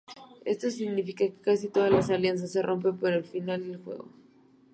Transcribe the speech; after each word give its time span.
Esto 0.45 0.71
significa 0.71 1.27
que 1.27 1.41
casi 1.43 1.67
todas 1.69 1.91
las 1.91 2.09
alianzas 2.09 2.51
se 2.51 2.63
rompen 2.63 2.97
por 2.97 3.11
el 3.13 3.23
final 3.23 3.61
del 3.61 3.77
juego. 3.83 4.09